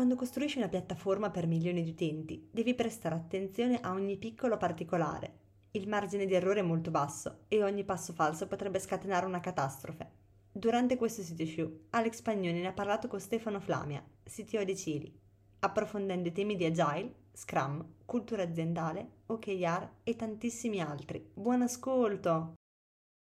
[0.00, 5.32] Quando costruisci una piattaforma per milioni di utenti, devi prestare attenzione a ogni piccolo particolare.
[5.72, 10.08] Il margine di errore è molto basso e ogni passo falso potrebbe scatenare una catastrofe.
[10.50, 15.20] Durante questo sito show, Alex Pagnoni ne ha parlato con Stefano Flamia, CTO di Cili,
[15.58, 21.30] approfondendo i temi di Agile, Scrum, cultura aziendale, OKR e tantissimi altri.
[21.34, 22.54] Buon ascolto!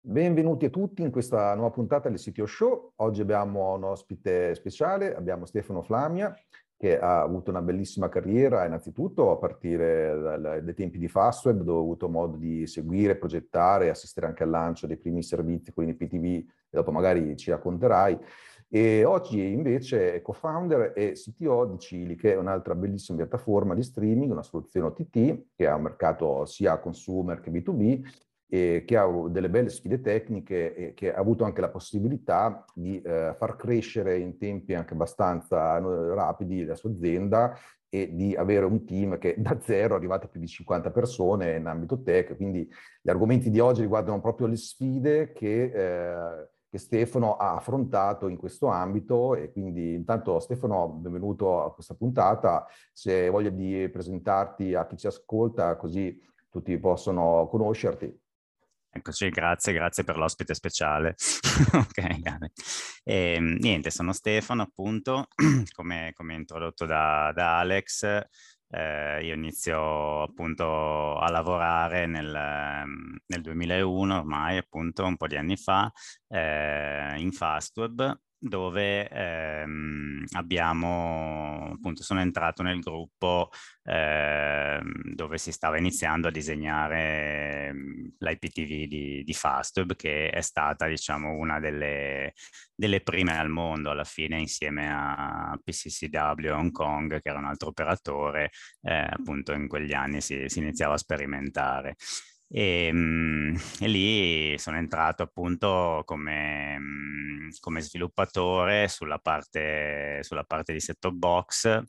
[0.05, 2.91] Benvenuti a tutti in questa nuova puntata del CTO Show.
[2.98, 6.35] Oggi abbiamo un ospite speciale, abbiamo Stefano Flamia,
[6.84, 11.81] che ha avuto una bellissima carriera, innanzitutto a partire dai tempi di Fastweb, dove ho
[11.81, 16.25] avuto modo di seguire, progettare assistere anche al lancio dei primi servizi con i PTV,
[16.25, 18.20] e dopo magari ci racconterai.
[18.67, 23.84] E oggi invece è co-founder e CTO di Cili, che è un'altra bellissima piattaforma di
[23.84, 28.01] streaming, una soluzione OTT che ha un mercato sia consumer che B2B
[28.54, 33.01] e che ha delle belle sfide tecniche e che ha avuto anche la possibilità di
[33.01, 37.57] eh, far crescere in tempi anche abbastanza eh, rapidi la sua azienda
[37.90, 41.55] e di avere un team che da zero è arrivato a più di 50 persone
[41.55, 42.35] in ambito tech.
[42.35, 42.70] Quindi
[43.01, 48.37] gli argomenti di oggi riguardano proprio le sfide che, eh, che Stefano ha affrontato in
[48.37, 52.68] questo ambito e quindi intanto Stefano benvenuto a questa puntata.
[52.91, 58.21] Se hai voglia di presentarti a chi ci ascolta così tutti possono conoscerti.
[58.96, 61.16] Eccoci, grazie, grazie per l'ospite speciale.
[61.74, 61.98] ok,
[63.04, 65.30] e, ehm, niente, sono Stefano, appunto,
[65.74, 68.03] come, come introdotto da, da Alex.
[68.69, 72.30] Eh, io inizio appunto a lavorare nel,
[73.26, 75.92] nel, 2001, ormai appunto un po' di anni fa,
[76.28, 83.50] eh, in Fastweb dove ehm, abbiamo, appunto, sono entrato nel gruppo
[83.84, 90.88] ehm, dove si stava iniziando a disegnare ehm, l'IPTV di, di Fastweb, che è stata,
[90.88, 92.34] diciamo, una delle,
[92.76, 97.70] delle prime al mondo alla fine insieme a PCCW Hong Kong, che era un altro
[97.70, 98.52] operatore,
[98.82, 101.96] eh, appunto in quegli anni si, si iniziava a sperimentare.
[102.48, 110.74] E, mm, e, lì sono entrato appunto come, mm, come sviluppatore sulla parte, sulla parte
[110.74, 111.82] di set-top box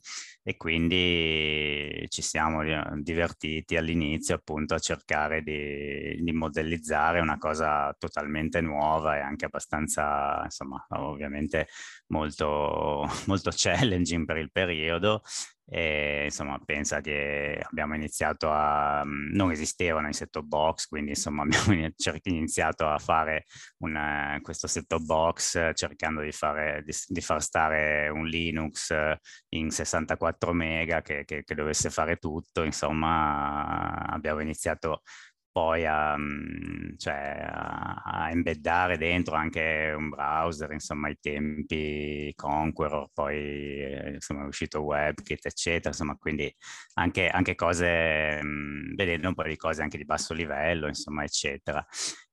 [0.43, 2.61] e quindi ci siamo
[3.01, 10.41] divertiti all'inizio appunto a cercare di, di modellizzare una cosa totalmente nuova e anche abbastanza,
[10.43, 11.67] insomma, ovviamente
[12.07, 15.21] molto, molto challenging per il periodo
[15.67, 19.03] e, insomma, pensa che abbiamo iniziato a...
[19.03, 21.89] Mm, non esistevano i set-top box, quindi insomma abbiamo
[22.23, 23.45] iniziato a fare
[23.79, 28.93] una, questo set-top box cercando di, fare, di, di, far stare un Linux
[29.49, 32.63] in 64 mega che, che, che dovesse fare tutto.
[32.63, 35.01] Insomma, abbiamo iniziato
[35.55, 44.11] poi a, mm, cioè, a, embeddare dentro anche un browser, insomma, ai tempi Conqueror, poi
[44.15, 46.53] insomma, è uscito WebKit, eccetera, insomma, quindi
[46.95, 51.23] anche, anche cose, mh, mm, vedendo un po' di cose anche di basso livello, insomma,
[51.23, 51.85] eccetera.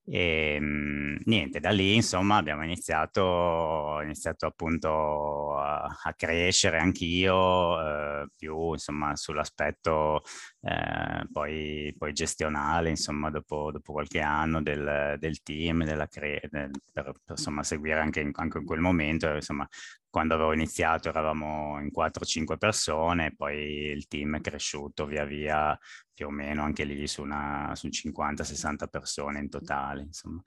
[0.05, 8.27] E ehm, niente, da lì insomma abbiamo iniziato, iniziato appunto a, a crescere anch'io, eh,
[8.37, 10.23] più insomma sull'aspetto
[10.63, 16.71] eh, poi, poi, gestionale, insomma dopo, dopo qualche anno del, del team, della cre- del,
[16.93, 19.69] per, per insomma, seguire anche in, anche in quel momento, insomma
[20.11, 25.79] quando avevo iniziato eravamo in 4-5 persone, poi il team è cresciuto via via
[26.23, 30.41] più o meno anche lì su, una, su 50-60 persone in totale, insomma.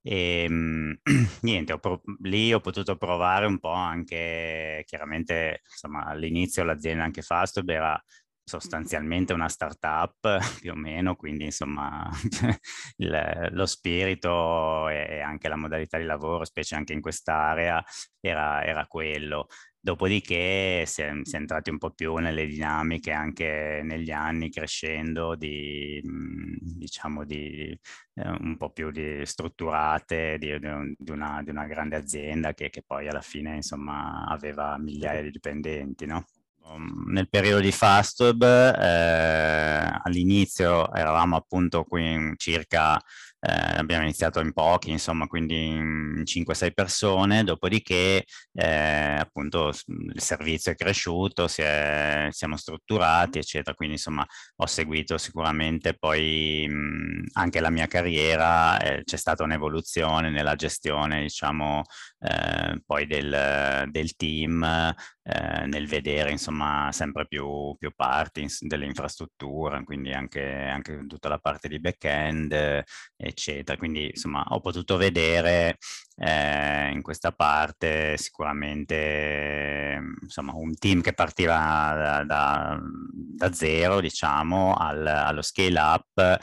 [0.00, 0.96] E ehm,
[1.42, 7.22] niente, ho pro- lì ho potuto provare un po' anche, chiaramente, insomma, all'inizio l'azienda anche
[7.22, 8.00] Fastweb era
[8.44, 12.08] sostanzialmente una startup più o meno, quindi insomma
[12.98, 17.84] il, lo spirito e anche la modalità di lavoro, specie anche in quest'area,
[18.20, 19.48] era, era quello.
[19.88, 25.34] Dopodiché si è, si è, entrati un po' più nelle dinamiche anche negli anni crescendo
[25.34, 27.70] di, diciamo, di,
[28.16, 32.82] eh, un po' più di strutturate di, di, una, di una grande azienda che, che,
[32.86, 36.26] poi alla fine insomma aveva migliaia di dipendenti, no?
[36.64, 43.00] Um, nel periodo di Fastweb eh, all'inizio eravamo appunto qui circa
[43.40, 50.72] eh, abbiamo iniziato in pochi, insomma, quindi in 5-6 persone, dopodiché eh, appunto il servizio
[50.72, 54.26] è cresciuto, si è, siamo strutturati, eccetera, quindi insomma
[54.56, 61.22] ho seguito sicuramente poi mh, anche la mia carriera, eh, c'è stata un'evoluzione nella gestione,
[61.22, 61.82] diciamo,
[62.20, 69.84] eh, poi del, del team, eh, nel vedere insomma sempre più, più parti delle infrastrutture,
[69.84, 72.82] quindi anche, anche tutta la parte di back-end,
[73.16, 73.78] eccetera.
[73.78, 75.78] Quindi insomma ho potuto vedere
[76.16, 81.54] eh, in questa parte sicuramente insomma un team che partiva
[81.94, 86.38] da, da, da zero, diciamo, al, allo scale up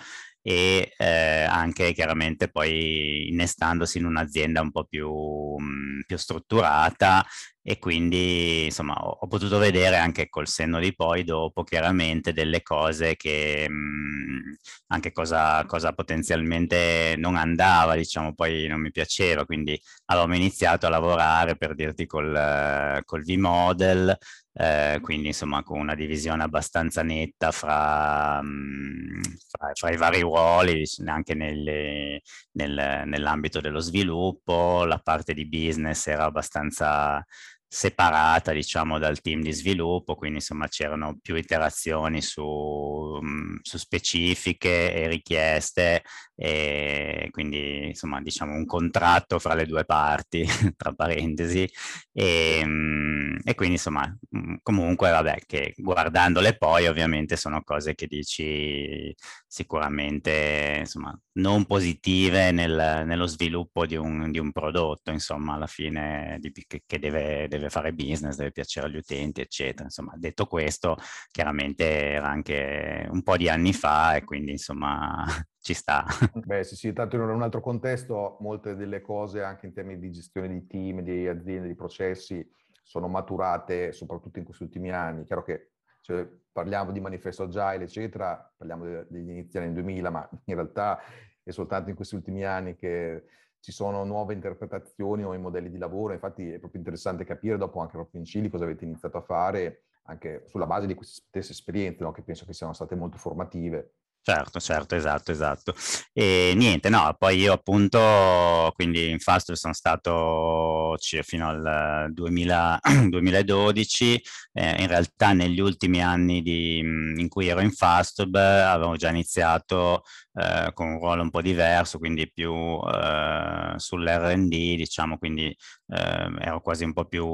[0.48, 7.26] e eh, anche chiaramente poi innestandosi in un'azienda un po' più, mh, più strutturata
[7.64, 12.62] e quindi insomma ho, ho, potuto vedere anche col senno di poi dopo chiaramente delle
[12.62, 14.58] cose che mh,
[14.90, 20.90] anche cosa, cosa potenzialmente non andava diciamo poi non mi piaceva quindi avevamo iniziato a
[20.90, 24.16] lavorare per dirti col, col V-Model
[24.58, 30.84] eh, quindi insomma con una divisione abbastanza netta fra, mh, fra, fra i vari ruoli
[31.06, 32.22] anche nelle,
[32.54, 37.22] nel, nell'ambito dello sviluppo la parte di business era abbastanza
[37.68, 44.94] separata diciamo dal team di sviluppo, quindi insomma c'erano più iterazioni su, mm, su, specifiche
[44.94, 46.04] e richieste
[46.36, 50.46] e quindi insomma diciamo un contratto fra le due parti,
[50.78, 51.68] tra parentesi,
[52.14, 54.06] e, mm, e quindi insomma
[54.38, 59.14] mm, comunque vabbè che guardandole poi ovviamente sono cose che dici
[59.48, 66.38] sicuramente insomma non positive nel, nello sviluppo di un, di un, prodotto insomma alla fine
[66.40, 69.84] di, che, che deve, deve fare business, deve piacere agli utenti, eccetera.
[69.84, 70.98] Insomma, detto questo,
[71.32, 75.26] chiaramente era anche un po' di anni fa e quindi insomma
[75.60, 76.06] ci sta.
[76.34, 80.12] Beh, sì, sì, tanto in un altro contesto molte delle cose anche in termini di
[80.12, 82.48] gestione di team, di aziende, di processi
[82.84, 85.24] sono maturate soprattutto in questi ultimi anni.
[85.24, 90.54] Chiaro che cioè, parliamo di manifesto agile, eccetera, parliamo degli inizi anni 2000, ma in
[90.54, 91.02] realtà
[91.42, 93.24] è soltanto in questi ultimi anni che
[93.66, 97.94] ci sono nuove interpretazioni, nuovi modelli di lavoro, infatti è proprio interessante capire dopo anche
[97.94, 102.04] proprio in Cili cosa avete iniziato a fare, anche sulla base di queste stesse esperienze,
[102.04, 102.12] no?
[102.12, 103.94] che penso che siano state molto formative.
[104.22, 105.74] Certo, certo, esatto, esatto.
[106.14, 112.80] E niente, no, poi io appunto, quindi in Fast sono stato fino al 2000,
[113.10, 114.22] 2012,
[114.54, 120.04] eh, in realtà negli ultimi anni di, in cui ero in Fastub avevo già iniziato
[120.36, 125.56] eh, con un ruolo un po' diverso, quindi più eh, sull'R&D, diciamo, quindi
[125.88, 127.26] eh, ero quasi un po' più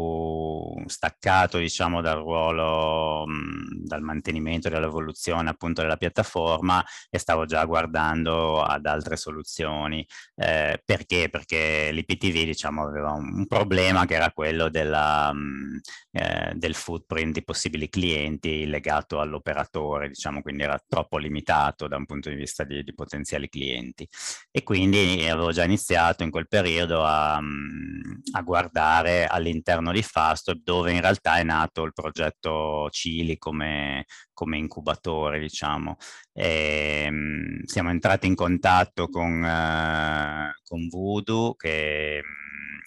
[0.87, 7.63] staccato, diciamo, dal ruolo, mh, dal mantenimento e dall'evoluzione appunto della piattaforma e stavo già
[7.65, 10.05] guardando ad altre soluzioni.
[10.35, 11.29] Eh, perché?
[11.29, 15.79] Perché l'IPTV, diciamo, aveva un, problema che era quello della, mh,
[16.11, 22.05] eh, del footprint di possibili clienti legato all'operatore, diciamo, quindi era troppo limitato da un
[22.05, 24.07] punto di vista di, di di potenziali clienti.
[24.51, 28.01] E quindi avevo già iniziato in quel periodo a, mm,
[28.33, 34.57] a guardare all'interno di Fastweb dove in realtà è nato il progetto Cili come, come
[34.57, 35.97] incubatore, diciamo.
[36.33, 42.21] E, um, siamo entrati in contatto con, uh, con Voodoo che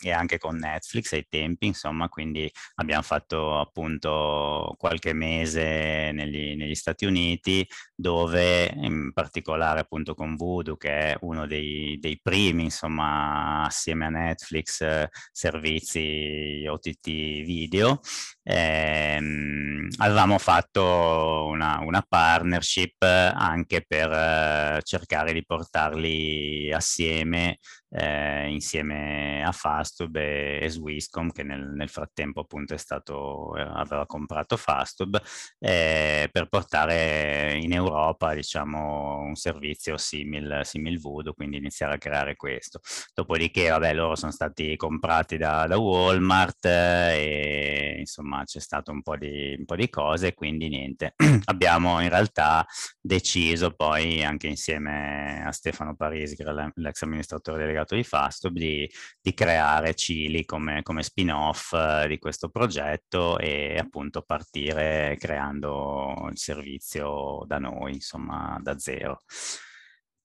[0.05, 6.75] e anche con Netflix ai tempi, insomma, quindi abbiamo fatto appunto qualche mese negli, negli
[6.75, 13.65] Stati Uniti dove in particolare appunto con Voodoo che è uno dei, dei primi, insomma,
[13.65, 14.85] assieme a Netflix
[15.31, 17.07] servizi OTT
[17.45, 18.01] video,
[18.43, 27.59] ehm, avevamo fatto una, una, partnership anche per eh, cercare di portarli assieme
[27.95, 33.63] eh, insieme a Fastub e, e Swisscom che nel, nel, frattempo appunto è stato, eh,
[33.63, 35.21] aveva comprato Fastub
[35.61, 42.35] eh, per portare in Europa diciamo un servizio simil, simil Voodoo, quindi iniziare a creare
[42.37, 42.81] questo.
[43.15, 49.03] Dopodiché vabbè loro sono stati comprati da, da Walmart eh, e insomma c'è stato un
[49.03, 52.67] po' di, un po di cose quindi niente abbiamo in realtà
[53.01, 58.57] deciso poi anche insieme a Stefano Parisi che era l'ex amministratore delegato creato di Fastub
[58.57, 66.29] di, di creare Cili come, come spin-off eh, di questo progetto e appunto partire creando
[66.31, 69.21] il servizio da noi, insomma, da zero.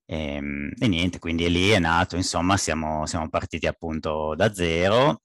[0.06, 5.22] E, ehm, e niente, quindi lì è nato, insomma, siamo, siamo partiti appunto da zero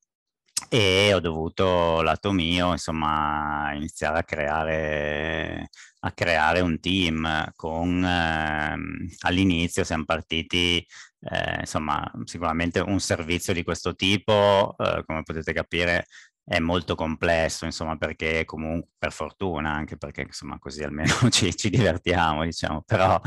[0.69, 5.69] e ho dovuto, lato mio, insomma, iniziare a creare,
[6.01, 8.77] a creare un team con, eh,
[9.21, 10.85] all'inizio siamo partiti
[11.31, 16.07] eh, insomma, sicuramente un servizio di questo tipo, eh, come potete capire,
[16.45, 21.71] è molto complesso, insomma, perché comunque, per fortuna, anche perché, insomma, così almeno ci, ci
[21.71, 23.19] divertiamo, diciamo, però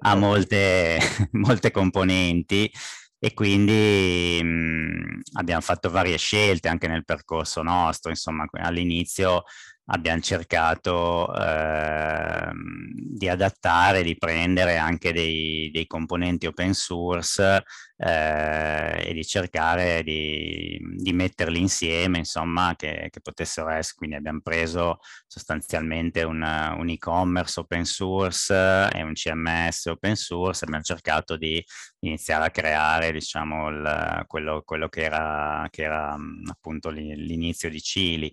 [0.00, 0.98] ha molte,
[1.32, 2.70] molte componenti
[3.18, 9.44] e quindi mh, mhmm, abbiamo fatto varie scelte anche nel percorso nostro, insomma, all'inizio
[9.86, 12.50] abbiamo cercato eh,
[13.14, 17.62] di adattare, di prendere anche dei, dei componenti open source
[17.96, 23.96] eh, e di cercare di, di, metterli insieme, insomma, che, che, potessero essere.
[23.96, 30.82] Quindi abbiamo preso sostanzialmente un, un e-commerce open source e un CMS open source, abbiamo
[30.82, 31.64] cercato di
[32.00, 36.16] iniziare a creare, diciamo, il, quello, quello, che era, che era
[36.50, 38.32] appunto l'inizio di Cili.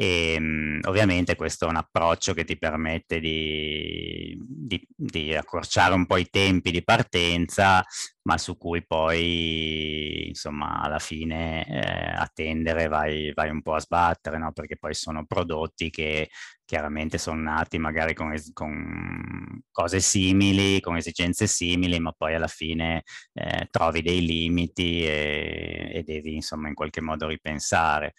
[0.00, 6.06] E ehm, ovviamente questo è un approccio che ti permette di, di, di, accorciare un
[6.06, 7.84] po' i tempi di partenza,
[8.22, 13.80] ma su cui poi, insomma, alla fine eh, a tendere vai, vai, un po' a
[13.80, 14.52] sbattere, no?
[14.52, 16.30] perché poi sono prodotti che
[16.64, 23.02] chiaramente sono nati magari con, con cose simili, con esigenze simili, ma poi alla fine
[23.34, 28.14] eh, trovi dei limiti e, e devi, insomma, in qualche modo ripensare.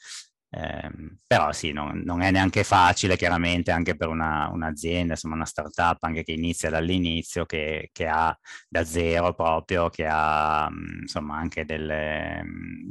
[0.53, 0.89] Eh,
[1.25, 6.03] però sì, non, non, è neanche facile chiaramente anche per una, un'azienda, insomma una startup
[6.03, 12.43] anche che inizia dall'inizio, che, che ha da zero proprio, che ha insomma anche delle,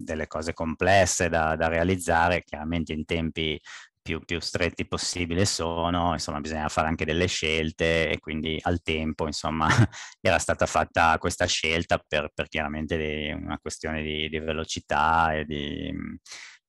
[0.03, 3.61] delle cose complesse da, da, realizzare, chiaramente in tempi
[4.01, 9.27] più, più, stretti possibile sono, insomma bisogna fare anche delle scelte e quindi al tempo
[9.27, 9.69] insomma
[10.21, 15.93] era stata fatta questa scelta per, per chiaramente una questione di, di velocità e di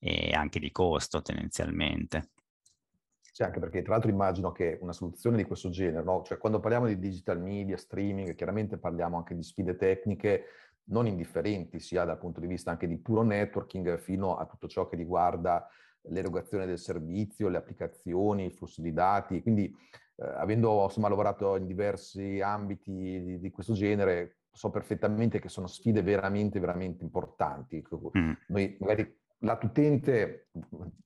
[0.03, 2.29] e anche di costo tendenzialmente.
[3.19, 6.23] Sì, anche perché tra l'altro immagino che una soluzione di questo genere, no?
[6.23, 10.45] cioè quando parliamo di digital media, streaming, chiaramente parliamo anche di sfide tecniche
[10.85, 14.87] non indifferenti, sia dal punto di vista anche di puro networking fino a tutto ciò
[14.87, 15.65] che riguarda
[16.09, 19.41] l'erogazione del servizio, le applicazioni, il flusso di dati.
[19.41, 19.73] Quindi
[20.15, 25.67] eh, avendo insomma, lavorato in diversi ambiti di, di, questo genere, so perfettamente che sono
[25.67, 27.81] sfide veramente, veramente importanti.
[28.17, 28.31] Mm.
[28.47, 30.47] Noi magari lato utente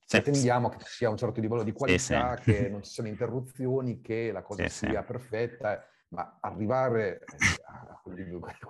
[0.06, 0.77] sì, pretendiamo sì.
[0.77, 4.32] che ci sia un certo livello di qualità, sì, che non ci siano interruzioni, che
[4.32, 8.15] la cosa sia perfetta, ma arrivare eh, a quel,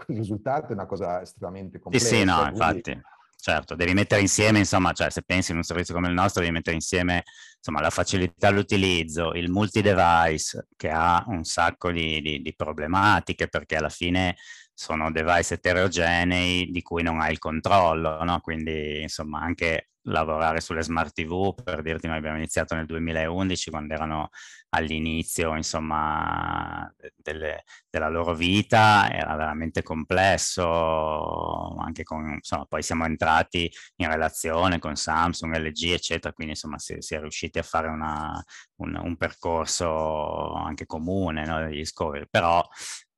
[0.08, 2.08] risultato è una cosa estremamente complessa.
[2.08, 2.54] Sì, sì, no, quindi...
[2.54, 3.02] infatti.
[3.38, 6.52] Certo, devi mettere insieme, insomma, cioè se pensi in un servizio come il nostro, devi
[6.52, 7.22] mettere insieme
[7.58, 13.76] insomma, la facilità all'utilizzo, il multi-device che ha un sacco di, di, di problematiche perché
[13.76, 14.36] alla fine
[14.76, 18.40] sono device eterogenei di cui non hai il controllo, no?
[18.42, 23.94] quindi insomma anche lavorare sulle smart TV, per dirti noi abbiamo iniziato nel 2011 quando
[23.94, 24.30] erano
[24.70, 33.72] all'inizio insomma delle, della loro vita, era veramente complesso, anche con, insomma poi siamo entrati
[33.98, 38.44] in relazione con Samsung, LG eccetera, quindi insomma si, si è riusciti a fare una,
[38.82, 42.64] un, un, percorso anche comune no, degli discovery, però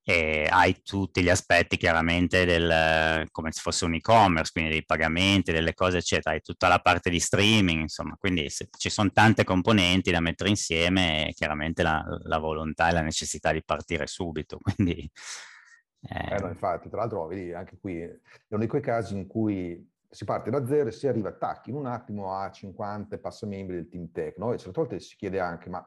[0.09, 5.51] e hai tutti gli aspetti chiaramente del, come se fosse un e-commerce, quindi dei pagamenti,
[5.51, 9.43] delle cose eccetera, hai tutta la parte di streaming, insomma, quindi se, ci sono tante
[9.43, 14.59] componenti da mettere insieme e chiaramente la, la volontà e la necessità di partire subito,
[14.63, 15.11] quindi...
[16.03, 16.35] Eh...
[16.35, 19.85] Eh no, infatti, tra l'altro, vedi, anche qui è uno di quei casi in cui
[20.09, 23.75] si parte da zero e si arriva, tac, in un attimo a 50 passa membri
[23.75, 24.53] del team tech, no?
[24.53, 25.85] E certe volte si chiede anche, ma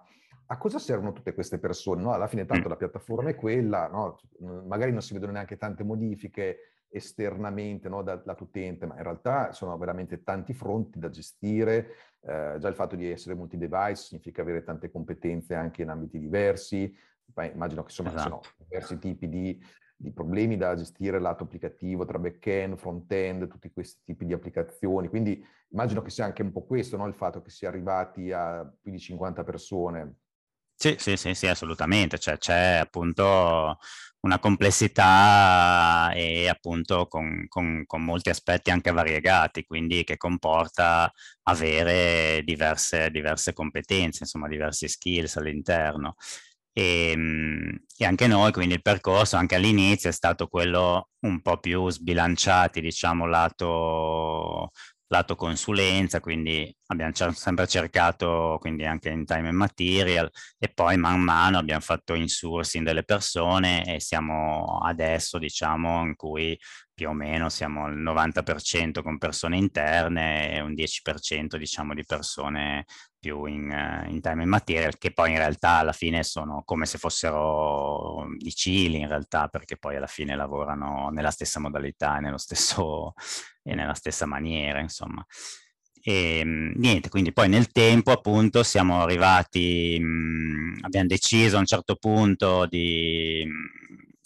[0.52, 2.02] a cosa servono tutte queste persone?
[2.02, 2.12] No?
[2.12, 4.18] Alla fine tanto la piattaforma è quella, no?
[4.66, 9.78] magari non si vedono neanche tante modifiche esternamente no, da, utente, ma in realtà sono
[9.78, 11.94] veramente tanti fronti da gestire.
[12.20, 16.92] Eh, già il fatto di essere multi-device significa avere tante competenze anche in ambiti diversi.
[17.32, 18.40] Poi immagino che insomma, esatto.
[18.42, 19.64] ci sono diversi tipi di,
[19.94, 25.06] di, problemi da gestire lato applicativo tra back-end, front-end, tutti questi tipi di applicazioni.
[25.06, 27.06] Quindi immagino che sia anche un po' questo, no?
[27.06, 30.16] il fatto che sia arrivati a più di 50 persone
[30.80, 32.18] sì, sì, sì, sì, assolutamente.
[32.18, 33.76] Cioè, c'è appunto
[34.20, 41.12] una complessità e appunto con, con, con, molti aspetti anche variegati, quindi che comporta
[41.44, 46.14] avere diverse, diverse competenze, insomma, diversi skills all'interno.
[46.72, 51.58] E, ehm, e, anche noi, quindi il percorso anche all'inizio è stato quello un po'
[51.58, 54.70] più sbilanciati, diciamo, lato
[55.12, 61.20] lato consulenza, quindi abbiamo sempre cercato, quindi anche in time and material, e poi man
[61.20, 66.56] mano abbiamo fatto insourcing delle persone e siamo adesso, diciamo, in cui
[67.00, 72.84] più o meno siamo al 90% con persone interne e un 10% diciamo di persone
[73.18, 73.70] più in,
[74.08, 78.52] in time and material, che poi in realtà alla fine sono come se fossero i
[78.52, 83.14] cili in realtà, perché poi alla fine lavorano nella stessa modalità e, nello stesso,
[83.64, 85.24] e nella stessa maniera, insomma.
[86.02, 91.96] E niente, quindi poi nel tempo appunto siamo arrivati, mh, abbiamo deciso a un certo
[91.96, 93.46] punto di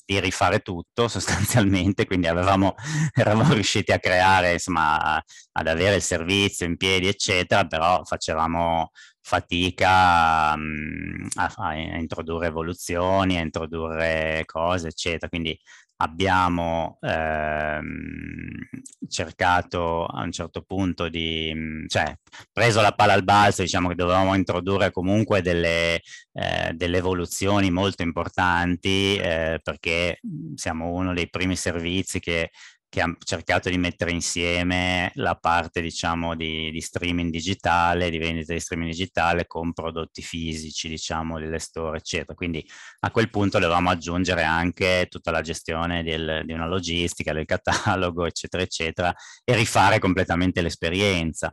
[0.05, 2.75] di rifare tutto sostanzialmente, quindi avevamo,
[3.15, 10.53] eravamo riusciti a creare, insomma, ad avere il servizio in piedi, eccetera, però facevamo fatica
[10.55, 15.29] um, a, a, introdurre evoluzioni, a introdurre cose, eccetera.
[15.29, 15.59] Quindi
[15.97, 18.69] abbiamo ehm,
[19.09, 22.17] cercato a un certo punto di, cioè,
[22.53, 26.01] preso la palla al balzo, diciamo che dovevamo introdurre comunque delle,
[26.33, 30.19] eh, delle evoluzioni molto importanti eh, perché
[30.55, 32.51] siamo uno dei primi servizi che
[32.95, 38.53] che ha cercato di mettere insieme la parte, diciamo, di, di, streaming digitale, di vendita
[38.53, 42.35] di streaming digitale con prodotti fisici, diciamo, delle store, eccetera.
[42.35, 42.65] Quindi
[43.01, 48.27] a quel punto dovevamo aggiungere anche tutta la gestione del, di una logistica, del catalogo,
[48.27, 51.53] eccetera, eccetera, e rifare completamente l'esperienza.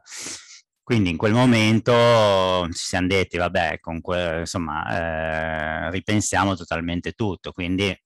[0.84, 3.80] Quindi in quel momento ci siamo detti, vabbè,
[4.42, 7.52] insomma, eh, ripensiamo totalmente tutto.
[7.52, 7.98] Quindi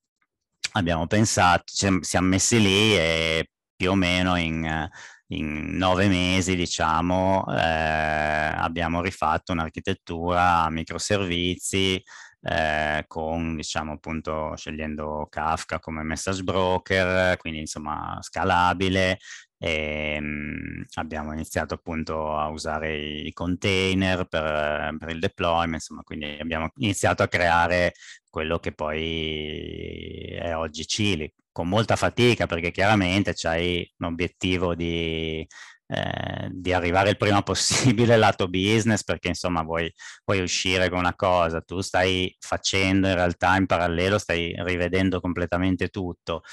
[0.75, 4.89] abbiamo pensato, ci siamo messi lì e più o meno in,
[5.27, 12.01] in nove mesi, diciamo, eh, abbiamo rifatto un'architettura a microservizi
[12.41, 19.17] eh, con, diciamo, appunto, scegliendo Kafka come message broker, quindi insomma scalabile,
[19.57, 26.38] e mh, abbiamo iniziato appunto a usare i container per, per, il deployment, insomma, quindi
[26.39, 27.93] abbiamo iniziato a creare
[28.29, 35.47] quello che poi è oggi Cili, con molta fatica perché chiaramente c'hai un obiettivo di,
[35.88, 39.91] eh, di arrivare il prima possibile lato business perché insomma vuoi,
[40.25, 45.88] vuoi uscire con una cosa, tu stai facendo in realtà in parallelo, stai rivedendo completamente
[45.89, 46.43] tutto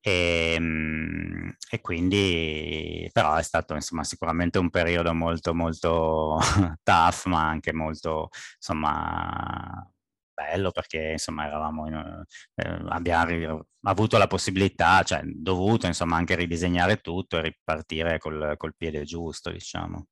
[0.00, 6.38] e, ehm, e, quindi, però è stato insomma sicuramente un periodo molto molto
[6.82, 9.86] tough, ma anche molto insomma
[10.32, 17.00] bello perché insomma eravamo in, eh, abbiamo avuto la possibilità, cioè dovuto insomma anche ridisegnare
[17.00, 20.06] tutto e ripartire col, col piede giusto, diciamo.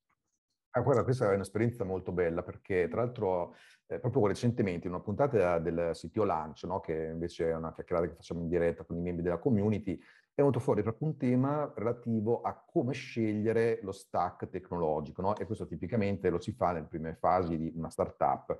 [0.72, 3.56] Ah, guarda, questa è un'esperienza molto bella perché tra l'altro
[3.88, 8.06] eh, proprio recentemente in una puntata del CTO Lunch, no, che invece è una chiacchierata
[8.06, 11.72] che facciamo in diretta con i membri della community, è venuto fuori proprio un tema
[11.74, 15.36] relativo a come scegliere lo stack tecnologico, no?
[15.36, 18.56] e questo tipicamente lo si fa nelle prime fasi di una startup.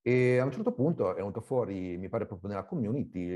[0.00, 3.28] E a un certo punto è venuto fuori, mi pare proprio nella community,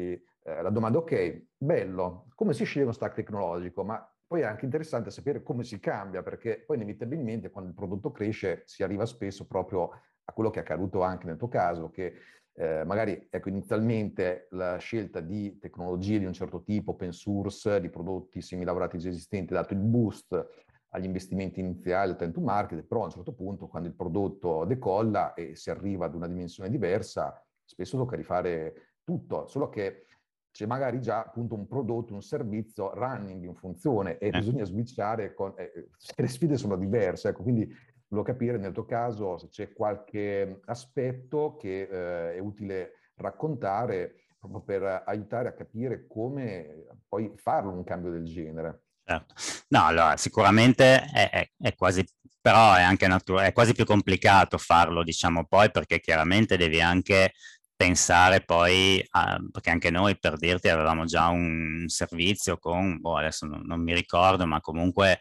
[0.43, 3.85] eh, la domanda, ok, bello, come si sceglie uno stack tecnologico?
[3.85, 8.11] Ma poi è anche interessante sapere come si cambia, perché poi inevitabilmente quando il prodotto
[8.11, 9.91] cresce si arriva spesso proprio
[10.25, 12.15] a quello che è accaduto anche nel tuo caso, che
[12.55, 17.89] eh, magari ecco, inizialmente la scelta di tecnologie di un certo tipo, open source, di
[17.89, 22.83] prodotti semilavorati già esistenti, ha dato il boost agli investimenti iniziali, al time to market,
[22.85, 26.69] però a un certo punto quando il prodotto decolla e si arriva ad una dimensione
[26.69, 30.05] diversa, spesso tocca rifare tutto, solo che
[30.53, 34.31] c'è magari già appunto un prodotto, un servizio running in funzione e eh.
[34.31, 35.55] bisogna switchare con...
[35.57, 37.67] Eh, le sfide sono diverse, ecco, quindi
[38.12, 44.61] volevo capire nel tuo caso se c'è qualche aspetto che eh, è utile raccontare proprio
[44.61, 48.83] per aiutare a capire come poi farlo un cambio del genere.
[49.05, 49.35] Certo.
[49.68, 52.05] No, allora sicuramente è, è, è quasi,
[52.40, 57.33] però è anche naturale, è quasi più complicato farlo, diciamo poi, perché chiaramente devi anche
[57.75, 63.46] pensare poi, a, perché anche noi per dirti avevamo già un servizio con, boh, adesso
[63.46, 65.18] non, non mi ricordo, ma comunque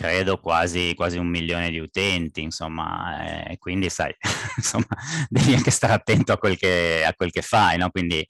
[0.00, 4.14] credo quasi, quasi, un milione di utenti, insomma, e quindi sai,
[4.56, 4.86] insomma,
[5.28, 7.90] devi anche stare attento a quel che, a quel che fai, no?
[7.90, 8.26] Quindi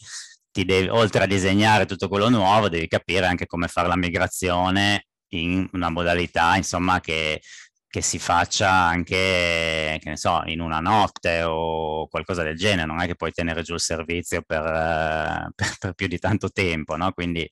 [0.50, 5.68] devi, oltre a disegnare tutto quello nuovo, devi capire anche come fare la migrazione in
[5.74, 7.40] una modalità, insomma, che,
[7.88, 13.00] che si faccia anche, che ne so, in una notte o qualcosa del genere, non
[13.00, 14.61] è che puoi tenere giù il servizio per,
[15.54, 17.12] per, per più di tanto tempo, no?
[17.12, 17.48] Quindi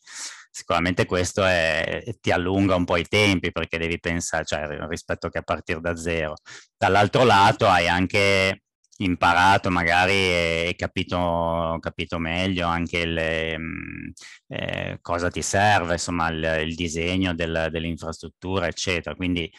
[0.51, 5.39] sicuramente questo è, ti allunga un po' i tempi perché devi pensare, cioè rispetto che
[5.39, 6.35] a partire da zero.
[6.77, 8.63] Dall'altro lato hai anche
[9.01, 14.09] imparato magari e capito, capito meglio anche mm,
[14.49, 19.15] eh, cosa ti serve, insomma il, il disegno del, dell'infrastruttura, eccetera.
[19.15, 19.51] Quindi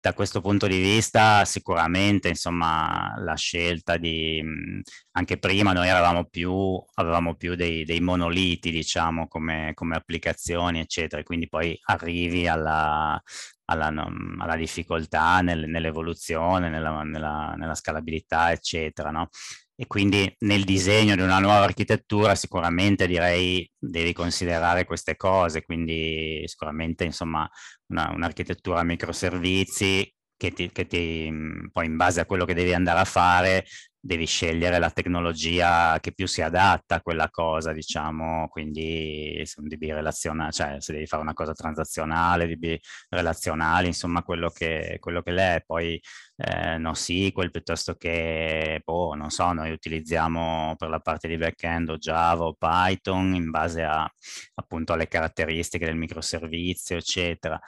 [0.00, 4.40] da questo punto di vista sicuramente insomma la scelta di
[5.12, 11.22] anche prima noi eravamo più avevamo più dei, dei monoliti diciamo come, come, applicazioni eccetera
[11.24, 13.20] quindi poi arrivi alla,
[13.64, 13.86] alla,
[14.38, 19.28] alla difficoltà nel, nell'evoluzione nella, nella, nella, scalabilità eccetera no?
[19.80, 26.42] E quindi nel disegno di una nuova architettura sicuramente direi devi considerare queste cose, quindi
[26.46, 27.48] sicuramente insomma
[27.92, 31.32] una, un'architettura a microservizi che ti, che ti,
[31.70, 33.66] poi in base a quello che devi andare a fare
[34.08, 39.92] devi scegliere la tecnologia che più si adatta a quella cosa, diciamo, quindi se devi
[39.92, 45.30] relazionare, cioè se devi fare una cosa transazionale, devi relazionale, insomma quello che, quello che
[45.30, 46.00] l'è, poi
[46.36, 51.98] eh, NoSQL piuttosto che, boh, non so, noi utilizziamo per la parte di backend o
[51.98, 54.10] Java o Python in base a,
[54.54, 57.60] appunto alle caratteristiche del microservizio, eccetera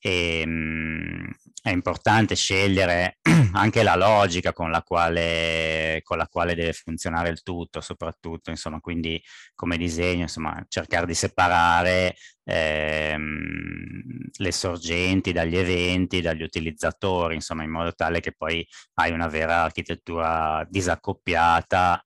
[0.00, 1.30] e mh, mhmm,
[1.62, 3.18] è importante scegliere
[3.52, 8.80] anche la logica con la, quale, con la quale deve funzionare il tutto, soprattutto, insomma,
[8.80, 9.22] quindi
[9.54, 17.70] come disegno, insomma, cercare di separare ehm, le sorgenti dagli eventi, dagli utilizzatori, insomma, in
[17.70, 22.02] modo tale che poi hai una vera architettura disaccoppiata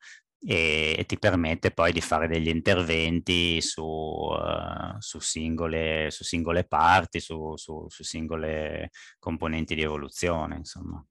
[0.47, 6.65] e, e, ti permette poi di fare degli interventi su, uh, su, singole, su singole,
[6.65, 11.05] parti, su, su, singole componenti di evoluzione, insomma.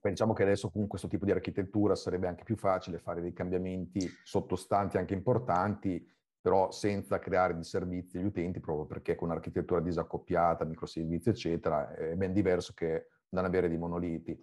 [0.00, 4.08] Diciamo che adesso con questo tipo di architettura sarebbe anche più facile fare dei cambiamenti
[4.22, 6.08] sottostanti anche importanti,
[6.40, 12.32] però senza creare disservizi agli utenti, proprio perché con un'architettura disaccoppiata, microservizi, eccetera, è ben
[12.32, 14.40] diverso che non avere dei monoliti.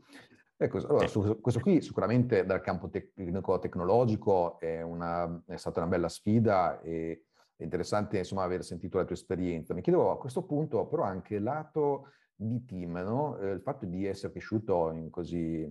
[0.55, 6.09] Ecco, allora, su, questo qui sicuramente dal campo tecnico-tecnologico è, una, è, stata una bella
[6.09, 9.73] sfida e è interessante insomma aver sentito la tua esperienza.
[9.73, 13.37] Mi chiedevo a questo punto però anche lato di team, no?
[13.37, 15.63] eh, il fatto di essere cresciuto in così,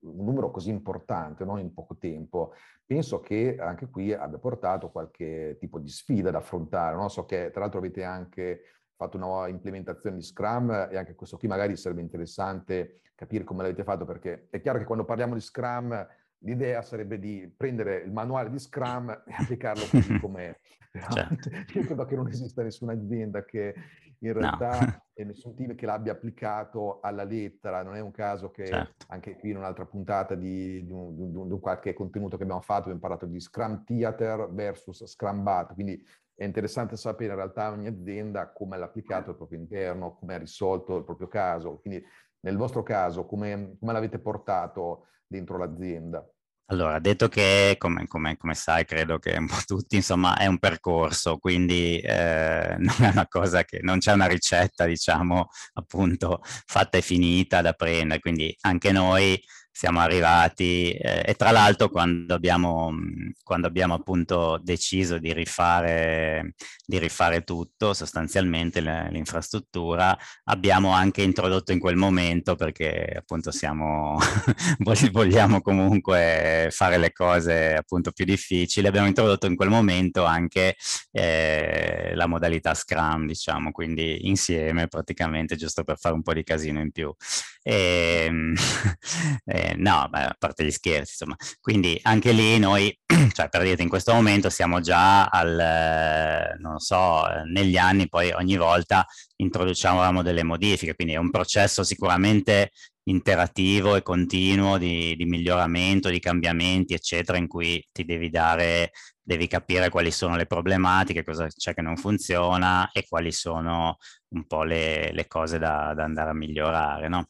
[0.00, 1.58] un numero così importante no?
[1.58, 2.52] in poco tempo,
[2.84, 6.96] penso che anche qui abbia portato qualche tipo di sfida da affrontare.
[6.96, 7.08] No?
[7.08, 8.60] So che tra l'altro avete anche
[8.96, 13.62] fatto una nuova implementazione di Scrum e anche questo qui magari sarebbe interessante capire come
[13.62, 16.06] l'avete fatto perché è chiaro che quando parliamo di Scrum
[16.40, 20.54] l'idea sarebbe di prendere il manuale di Scrum e applicarlo così com'è.
[20.92, 21.50] Certo.
[21.78, 23.74] Io credo che non esista nessuna azienda che
[24.20, 25.04] in realtà no.
[25.12, 27.82] e nessun team che l'abbia applicato alla lettera.
[27.82, 29.04] Non è un caso che certo.
[29.08, 32.62] anche qui in un'altra puntata di, di, un, di, un, di, qualche contenuto che abbiamo
[32.62, 36.02] fatto abbiamo parlato di Scrum Theater versus Scrum Bat, quindi
[36.36, 40.38] è interessante sapere in realtà ogni azienda come l'ha applicato al proprio interno, come ha
[40.38, 41.78] risolto il proprio caso.
[41.78, 42.04] Quindi
[42.40, 46.24] nel vostro caso come, come l'avete portato dentro l'azienda?
[46.68, 50.58] Allora, detto che, come, come, come, sai, credo che un po' tutti, insomma, è un
[50.58, 56.98] percorso, quindi eh, non è una cosa che, non c'è una ricetta, diciamo, appunto, fatta
[56.98, 59.40] e finita da prendere, quindi anche noi
[59.76, 62.94] siamo arrivati eh, e tra l'altro quando abbiamo,
[63.42, 66.54] quando abbiamo appunto deciso di rifare,
[66.86, 74.16] di rifare tutto, sostanzialmente l'infrastruttura, abbiamo anche introdotto in quel momento perché appunto siamo,
[75.12, 80.76] vogliamo comunque fare le cose appunto più difficili, abbiamo introdotto in quel momento anche
[81.12, 86.80] eh, la modalità Scrum, diciamo, quindi insieme praticamente giusto per fare un po' di casino
[86.80, 87.14] in più.
[87.62, 88.54] E, ehm,
[89.70, 91.36] eh, no, a parte gli scherzi, insomma.
[91.60, 92.96] Quindi anche lì noi,
[93.32, 98.56] cioè per dirti, in questo momento siamo già al, non so, negli anni poi ogni
[98.56, 102.70] volta introduciamo delle modifiche, quindi è un processo sicuramente
[103.08, 108.90] interativo e continuo di, di miglioramento, di cambiamenti, eccetera, in cui ti devi dare
[109.26, 113.96] devi capire quali sono le problematiche, cosa c'è che non funziona e quali sono
[114.28, 117.08] un po' le, le cose da, da, andare a migliorare.
[117.08, 117.26] No?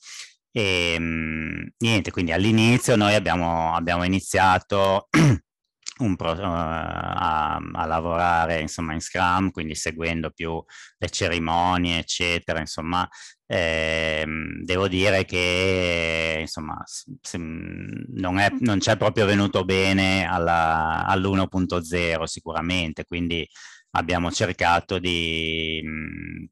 [0.57, 5.09] E ehm, niente, quindi all'inizio noi abbiamo, abbiamo iniziato
[6.17, 10.63] pro, uh, a, a, lavorare insomma in Scrum, quindi seguendo più
[10.97, 13.07] le cerimonie, eccetera, insomma,
[13.47, 14.25] eh,
[14.65, 16.83] devo dire che insomma
[17.21, 23.47] se, non, è, non c'è proprio venuto bene alla, all'1.0 sicuramente, quindi
[23.97, 25.83] abbiamo cercato di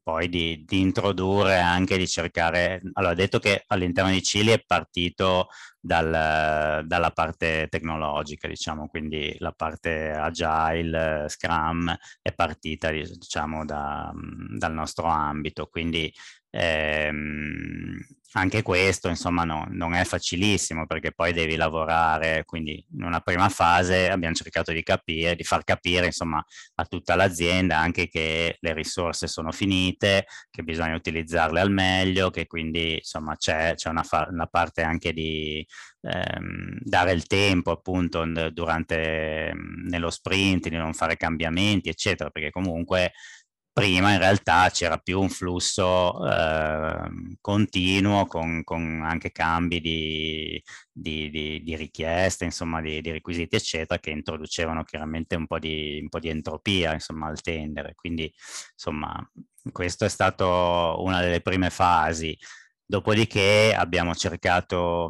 [0.01, 5.47] poi di, di, introdurre anche di cercare, allora detto che all'interno di Cili è partito
[5.79, 14.11] dal, dalla parte tecnologica, diciamo, quindi la parte agile, Scrum è partita diciamo da,
[14.57, 16.11] dal nostro ambito, quindi
[16.55, 17.97] ehm,
[18.37, 23.47] anche questo, insomma, no, non è facilissimo perché poi devi lavorare, quindi in una prima
[23.47, 26.43] fase abbiamo cercato di capire, di far capire, insomma,
[26.75, 32.45] a tutta l'azienda anche che le risorse sono finite, che bisogna utilizzarle al meglio, che
[32.45, 35.65] quindi, insomma, c'è, una, una parte anche di
[36.01, 39.53] ehm, dare il tempo appunto durante,
[39.87, 43.13] nello sprint, di non fare cambiamenti, eccetera, perché comunque
[43.75, 47.09] prima in realtà c'era più un flusso eh,
[47.41, 54.11] continuo con, con, anche cambi di, di, di, di richieste, insomma di, requisiti eccetera che
[54.11, 57.95] introducevano chiaramente un po' di, un po entropia insomma al tendere.
[57.95, 58.33] Quindi
[58.71, 59.13] insomma
[59.73, 62.37] questo è stato una delle prime fasi.
[62.87, 65.07] Dopodiché abbiamo cercato,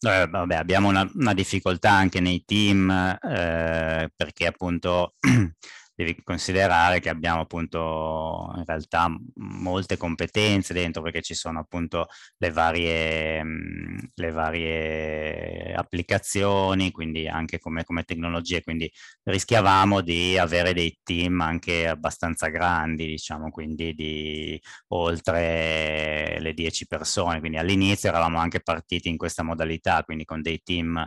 [0.00, 5.14] eh, vabbè, abbiamo una, una, difficoltà anche nei team eh, perché appunto
[5.98, 12.06] devi considerare che abbiamo appunto in realtà molte competenze dentro perché ci sono appunto
[12.36, 13.42] le varie,
[14.14, 18.88] le varie applicazioni, quindi anche come, come tecnologie, quindi
[19.24, 27.40] rischiavamo di avere dei team anche abbastanza grandi, diciamo, quindi di oltre le 10 persone,
[27.40, 31.04] quindi all'inizio eravamo anche partiti in questa modalità, quindi con dei team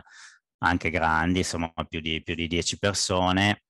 [0.58, 3.62] anche grandi, insomma più di, più di 10 persone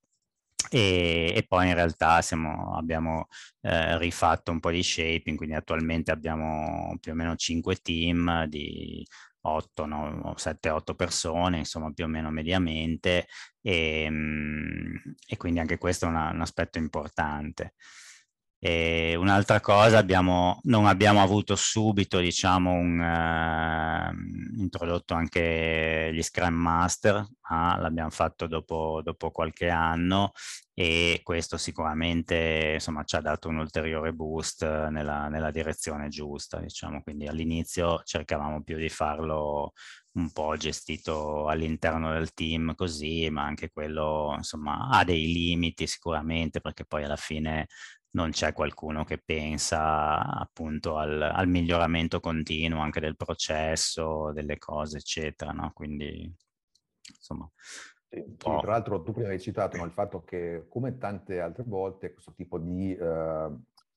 [0.75, 3.27] e, e, poi in realtà siamo, abbiamo
[3.61, 9.07] eh, rifatto un po' di shaping, quindi attualmente abbiamo più o meno 5 team di
[9.43, 13.27] 8, no, 7, 8 persone, insomma più o meno mediamente,
[13.61, 17.75] e, mm, e quindi anche questo è una, un aspetto importante.
[18.64, 26.55] E un'altra cosa, abbiamo, non abbiamo avuto subito, diciamo, un, uh, introdotto anche gli Scrum
[26.55, 30.31] Master, ma l'abbiamo fatto dopo, dopo, qualche anno
[30.75, 37.03] e questo sicuramente insomma, ci ha dato un ulteriore boost nella, nella direzione giusta, diciamo.
[37.03, 39.72] Quindi all'inizio cercavamo più di farlo
[40.12, 46.61] un po' gestito all'interno del team così, ma anche quello insomma ha dei limiti sicuramente
[46.61, 47.66] perché poi alla fine
[48.12, 54.98] non c'è qualcuno che pensa appunto al, al, miglioramento continuo anche del processo, delle cose,
[54.98, 55.70] eccetera, no?
[55.72, 56.31] Quindi,
[57.16, 57.51] insomma...
[58.09, 62.12] Sì, tra l'altro tu prima hai citato no, il fatto che come tante altre volte
[62.12, 63.51] questo tipo di eh,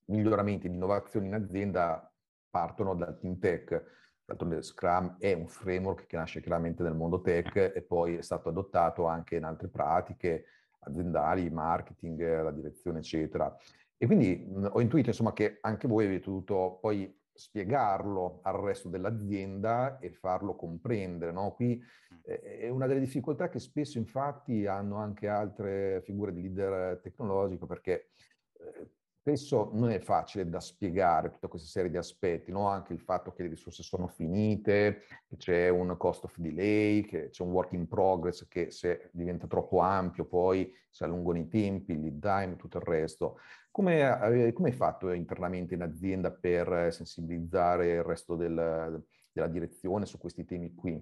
[0.06, 2.10] miglioramenti, di innovazioni in azienda
[2.50, 3.94] partono dal team tech.
[4.24, 8.48] D'altronde Scrum è un framework che nasce chiaramente nel mondo tech e poi è stato
[8.48, 10.46] adottato anche in altre pratiche
[10.80, 13.54] aziendali, marketing, la direzione, eccetera.
[13.98, 18.88] E quindi mh, ho intuito insomma che anche voi avete dovuto poi spiegarlo al resto
[18.90, 21.32] dell'azienda e farlo comprendere.
[21.32, 21.54] No?
[21.54, 21.82] Qui
[22.24, 27.66] eh, è una delle difficoltà che spesso infatti hanno anche altre figure di leader tecnologico
[27.66, 28.10] perché
[28.54, 28.90] eh,
[29.26, 32.68] spesso non è facile da spiegare tutta questa serie di aspetti, no?
[32.68, 37.30] anche il fatto che le risorse sono finite, che c'è un cost of delay, che
[37.30, 41.94] c'è un work in progress che se diventa troppo ampio poi si allungano i tempi,
[41.94, 43.40] il lead time, tutto il resto.
[43.76, 50.18] Come, come hai fatto internamente in azienda per sensibilizzare il resto del, della direzione su
[50.18, 50.98] questi temi qui?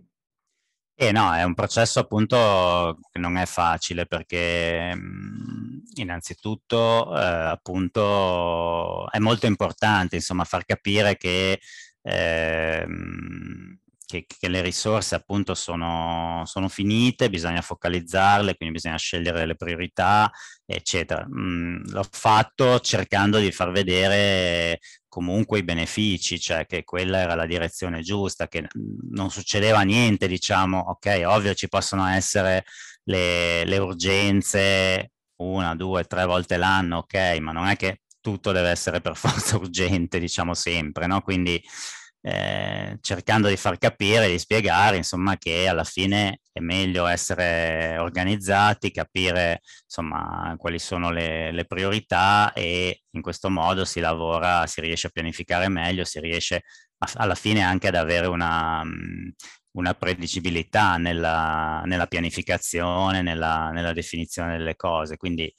[0.95, 4.91] Eh no, è un processo appunto che non è facile perché
[5.97, 11.59] innanzitutto eh, appunto è molto importante insomma far capire che
[12.01, 12.87] eh,
[14.05, 20.31] che, che, le risorse appunto sono, sono, finite, bisogna focalizzarle, quindi bisogna scegliere le priorità,
[20.65, 21.25] eccetera.
[21.27, 27.45] Mm, l'ho fatto cercando di far vedere comunque i benefici, cioè che quella era la
[27.45, 28.67] direzione giusta, che
[29.11, 32.65] non succedeva niente, diciamo, ok, ovvio ci possono essere
[33.03, 38.69] le, le urgenze una, due, tre volte l'anno, ok, ma non è che tutto deve
[38.69, 41.21] essere per forza urgente, diciamo sempre, no?
[41.21, 41.61] Quindi
[42.25, 48.91] eh, cercando di far capire, di spiegare, insomma, che alla fine è meglio essere organizzati,
[48.91, 55.07] capire, insomma, quali sono le, le priorità e in questo modo si lavora, si riesce
[55.07, 56.63] a pianificare meglio, si riesce
[56.99, 59.29] a, alla fine anche ad avere una, mm,
[59.71, 65.17] una predicibilità nella, nella pianificazione, nella, nella, definizione delle cose.
[65.17, 65.53] Quindi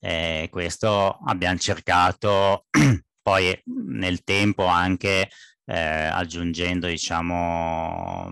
[0.00, 2.66] eh, questo abbiamo cercato
[3.22, 5.28] poi nel tempo anche
[5.66, 8.30] eh, aggiungendo diciamo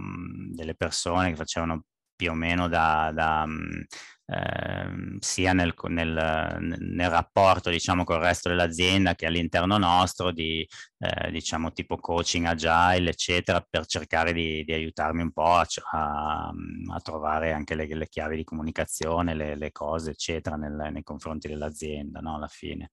[0.53, 1.85] delle persone che facevano
[2.17, 3.45] più o meno da, da
[4.27, 10.67] eh, sia nel, nel, nel, rapporto diciamo col resto dell'azienda che all'interno nostro di
[10.99, 16.53] eh, diciamo tipo coaching agile eccetera per cercare di, di aiutarmi un po' a, a,
[16.95, 21.49] a trovare anche le, le, chiavi di comunicazione le, le cose eccetera nel, nei confronti
[21.49, 22.93] dell'azienda no alla fine.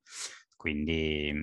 [0.55, 1.33] Quindi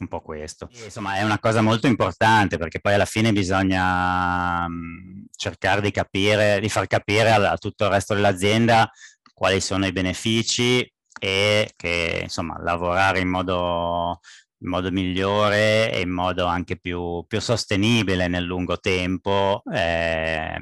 [0.00, 0.68] un po' questo.
[0.84, 6.58] Insomma, è una cosa molto importante perché poi alla fine bisogna mh, cercare di capire,
[6.60, 8.90] di far capire a, a, tutto il resto dell'azienda
[9.32, 14.20] quali sono i benefici e che insomma lavorare in modo,
[14.58, 20.56] in modo migliore e in modo anche più, più sostenibile nel lungo tempo eh,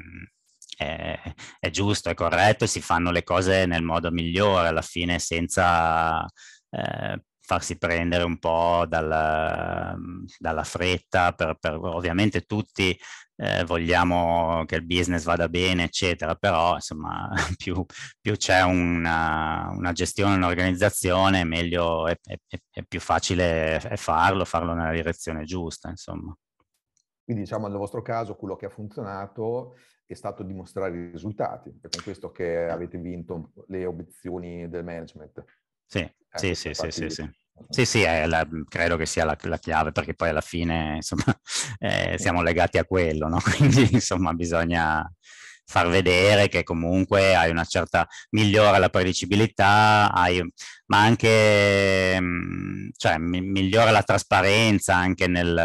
[0.77, 1.19] è,
[1.59, 6.25] è, giusto, è corretto e si fanno le cose nel modo migliore alla fine senza
[6.71, 9.97] eh, farsi prendere un po' dal,
[10.37, 12.95] dalla fretta, per, per, ovviamente tutti
[13.37, 17.83] eh, vogliamo che il business vada bene, eccetera, però insomma più,
[18.21, 22.37] più c'è una, una, gestione, un'organizzazione, meglio è, è,
[22.69, 26.31] è più facile farlo, farlo nella direzione giusta, insomma.
[27.23, 29.73] Quindi diciamo nel vostro caso quello che ha funzionato
[30.05, 35.43] è stato dimostrare i risultati, è con questo che avete vinto le obiezioni del management.
[35.89, 37.29] Sì, eh, sì, sì, sì, sì, sì.
[37.67, 41.23] Sì, sì, la, credo che sia la, la, chiave perché poi alla fine insomma,
[41.79, 43.39] eh, siamo legati a quello, no?
[43.57, 45.11] quindi insomma bisogna
[45.65, 50.41] far vedere che comunque hai una certa migliora la predicibilità, hai,
[50.87, 52.19] ma anche
[52.97, 55.55] cioè, migliora la trasparenza anche nel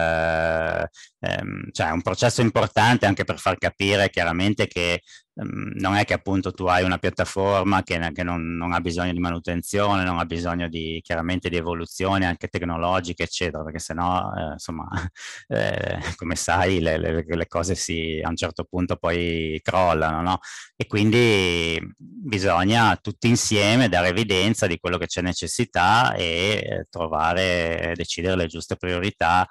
[1.20, 5.00] ehm, cioè è un processo importante anche per far capire chiaramente che
[5.36, 9.18] non è che appunto tu hai una piattaforma che, che non, non, ha bisogno di
[9.18, 14.86] manutenzione, non ha bisogno di chiaramente di evoluzione anche tecnologiche, eccetera, perché sennò eh, insomma
[15.48, 20.38] eh, come sai le, le, le, cose si a un certo punto poi crollano, no?
[20.76, 28.36] E quindi bisogna tutti insieme dare evidenza di quello che c'è necessità e trovare, decidere
[28.36, 29.46] le giuste priorità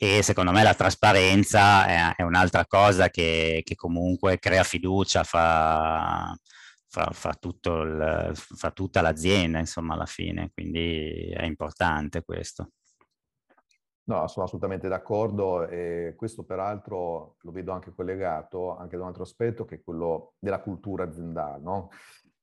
[0.00, 6.32] e secondo me la trasparenza è, è un'altra cosa che, che, comunque crea fiducia fra,
[6.86, 12.70] fra, fra, il, fra, tutta l'azienda, insomma, alla fine, quindi è importante questo.
[14.04, 19.24] No, sono assolutamente d'accordo e questo peraltro lo vedo anche collegato anche da un altro
[19.24, 21.90] aspetto che è quello della cultura aziendale, no?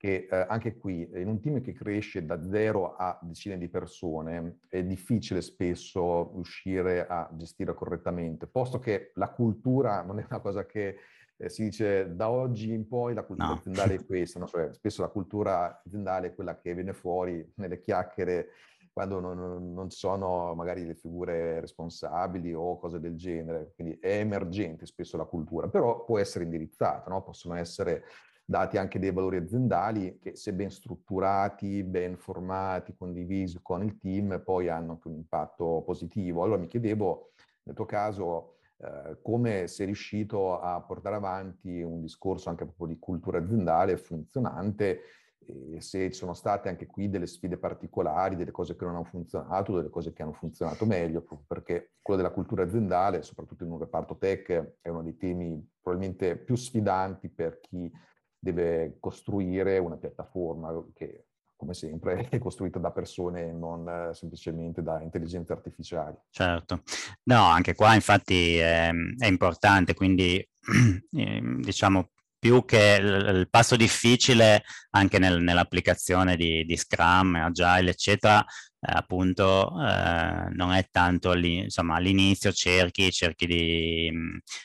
[0.05, 4.59] Che eh, anche qui in un team che cresce da zero a decine di persone
[4.69, 10.63] è difficile spesso riuscire a gestire correttamente, posto che la cultura non è una cosa
[10.67, 10.97] che
[11.37, 13.55] eh, si dice da oggi in poi la cultura no.
[13.55, 14.45] aziendale è questa, no?
[14.45, 18.49] cioè, spesso la cultura aziendale è quella che viene fuori nelle chiacchiere
[18.93, 24.85] quando non, non sono magari le figure responsabili o cose del genere, quindi è emergente
[24.85, 27.23] spesso la cultura, però può essere indirizzata, no?
[27.23, 28.03] possono essere
[28.45, 34.41] dati anche dei valori aziendali che se ben strutturati, ben formati, condivisi con il team,
[34.43, 36.43] poi hanno anche un impatto positivo.
[36.43, 37.31] Allora mi chiedevo,
[37.63, 42.99] nel tuo caso, eh, come sei riuscito a portare avanti un discorso anche proprio di
[42.99, 45.01] cultura aziendale funzionante
[45.47, 49.03] e se ci sono state anche qui delle sfide particolari, delle cose che non hanno
[49.03, 53.71] funzionato, delle cose che hanno funzionato meglio, proprio perché quello della cultura aziendale, soprattutto in
[53.71, 57.91] un reparto tech, è uno dei temi probabilmente più sfidanti per chi
[58.45, 65.01] deve costruire una piattaforma che, come sempre, è costruita da persone, non eh, semplicemente da
[65.01, 66.15] intelligenze artificiali.
[66.29, 66.83] Certo.
[67.23, 70.47] No, anche qua infatti è, è importante, quindi
[71.11, 78.45] ehm, diciamo più che il, passo difficile anche nel, nell'applicazione di, di Scrum, Agile, eccetera,
[78.87, 84.11] eh, appunto eh, non è tanto all'inizio cerchi, cerchi di,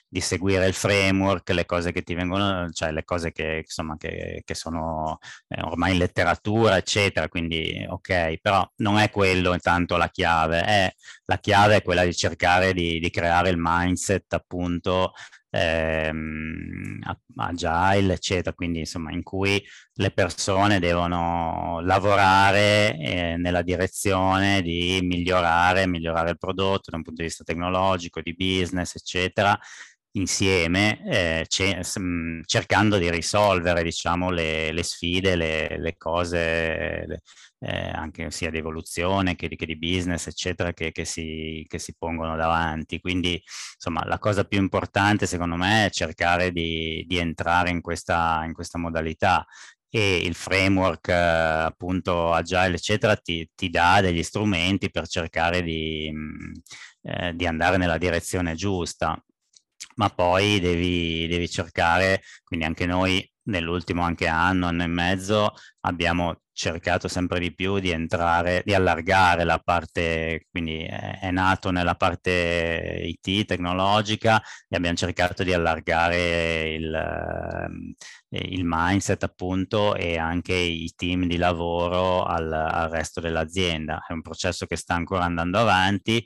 [0.06, 4.42] di, seguire il framework, le cose che ti vengono, cioè le cose che, insomma, che,
[4.44, 10.08] che sono eh, ormai in letteratura, eccetera, quindi ok, però non è quello intanto la
[10.10, 10.92] chiave, è,
[11.24, 15.12] la chiave è quella di cercare di, di creare il mindset appunto
[15.50, 16.98] ehm,
[17.36, 19.62] agile, eccetera, quindi insomma in cui
[19.94, 27.22] le persone devono lavorare eh, nella direzione di migliorare, migliorare il prodotto da un punto
[27.22, 29.58] di vista tecnologico, di business, eccetera,
[30.12, 37.22] insieme, eh, cercando di risolvere, diciamo, le, le sfide, le, le cose, le,
[37.60, 41.78] eh, anche sia di evoluzione che di, che di business, eccetera, che, che, si, che,
[41.78, 43.00] si, pongono davanti.
[43.00, 43.40] Quindi,
[43.74, 48.52] insomma, la cosa più importante, secondo me, è cercare di, di entrare in questa, in
[48.52, 49.46] questa modalità
[49.92, 56.08] e il framework eh, appunto agile eccetera ti, ti, dà degli strumenti per cercare di,
[56.12, 56.52] mm,
[57.02, 59.20] eh, di andare nella direzione giusta
[60.00, 66.40] ma poi devi, devi cercare quindi anche noi nell'ultimo anche anno anno e mezzo abbiamo
[66.60, 73.02] cercato sempre di più di entrare, di allargare la parte, quindi è, nato nella parte
[73.02, 77.94] IT tecnologica e abbiamo cercato di allargare il, ehm,
[78.28, 84.04] il mindset appunto e anche i team di lavoro al, al resto dell'azienda.
[84.06, 86.22] È un processo che sta ancora andando avanti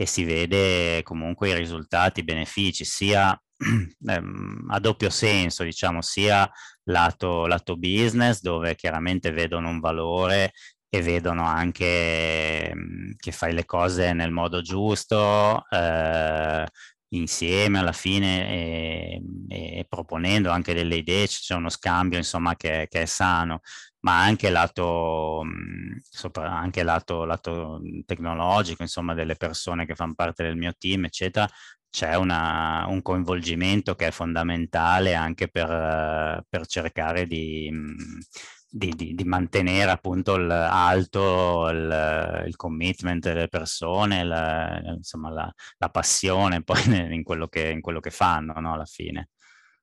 [0.00, 3.36] e si vede comunque i risultati, i benefici, sia
[4.06, 6.48] ehm, a doppio senso, diciamo, sia
[6.84, 10.52] lato, lato business, dove chiaramente vedono un valore
[10.88, 16.64] e vedono anche mh, che fai le cose nel modo giusto, eh,
[17.10, 23.02] insieme alla fine e, e, proponendo anche delle idee, c'è uno scambio insomma che, che
[23.02, 23.60] è sano,
[24.08, 25.44] ma anche lato,
[26.00, 31.46] sopra, anche lato, lato tecnologico, insomma delle persone che fanno parte del mio team, eccetera,
[31.90, 37.70] c'è un coinvolgimento che è fondamentale anche per, per cercare di,
[38.68, 45.52] di, di, di, mantenere appunto il, alto il, il, commitment delle persone, la, insomma la,
[45.78, 46.82] la passione poi
[47.14, 49.28] in quello che, in quello che fanno no, alla fine.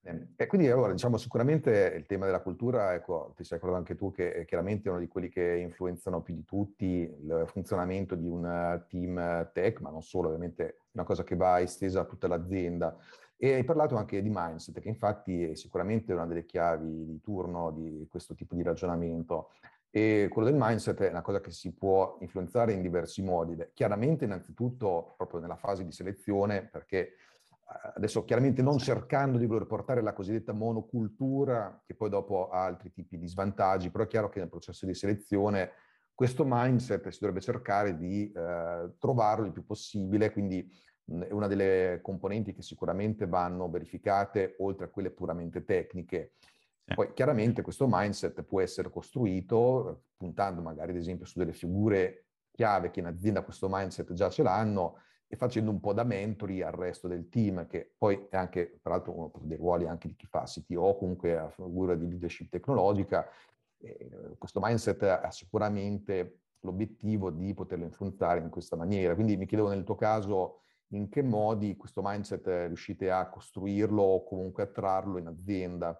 [0.08, 3.96] Ehm, e quindi allora, diciamo, sicuramente il tema della cultura, ecco, ti sei ricordato anche
[3.96, 8.28] tu che è chiaramente uno di quelli che influenzano più di tutti il funzionamento di
[8.28, 12.28] un team tech, ma non solo, ovviamente è una cosa che va estesa a tutta
[12.28, 12.96] l'azienda.
[13.38, 17.72] E hai parlato anche di mindset, che infatti è sicuramente una delle chiavi di turno
[17.72, 19.50] di questo tipo di ragionamento.
[19.90, 23.58] E quello del mindset è una cosa che si può influenzare in diversi modi.
[23.74, 27.14] Chiaramente, innanzitutto, proprio nella fase di selezione, perché
[27.96, 32.92] adesso chiaramente non cercando di voler portare la cosiddetta monocultura, che poi dopo ha altri
[32.92, 35.72] tipi di svantaggi, però è chiaro che nel processo di selezione
[36.14, 40.66] questo mindset si dovrebbe cercare di eh, trovarlo il più possibile, quindi
[41.06, 46.34] mh, è una delle componenti che sicuramente vanno verificate, oltre a quelle puramente tecniche.
[46.86, 52.92] Poi chiaramente questo mindset può essere costruito puntando magari ad esempio su delle figure chiave
[52.92, 56.74] che in azienda questo mindset già ce l'hanno e facendo un po' da mentori al
[56.74, 60.28] resto del team, che poi è anche, tra l'altro, uno dei ruoli anche di chi
[60.28, 63.28] fa CTO, comunque a figura di leadership tecnologica.
[63.78, 69.16] Eh, questo mindset ha sicuramente l'obiettivo di poterlo influenzare in questa maniera.
[69.16, 70.60] Quindi mi chiedevo nel tuo caso
[70.90, 76.00] in che modi questo mindset riuscite a costruirlo o comunque a trarlo in azienda.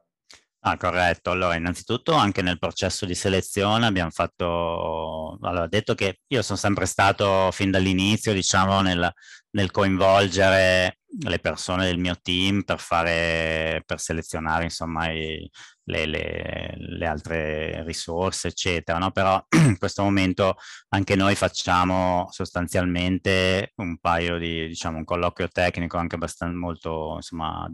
[0.68, 1.30] Ah, corretto.
[1.30, 6.88] Allora, innanzitutto anche nel processo di selezione abbiamo fatto, allora, detto che io sono sempre
[6.88, 9.14] stato fin dall'inizio, diciamo, nel,
[9.52, 15.48] nel coinvolgere le persone del mio team per fare, per selezionare, insomma, i,
[15.86, 18.98] le, le, le, altre risorse, eccetera.
[18.98, 19.12] No?
[19.12, 20.58] Però in questo momento
[20.90, 27.70] anche noi facciamo sostanzialmente un paio di, diciamo, un colloquio tecnico anche abbastanza molto insomma,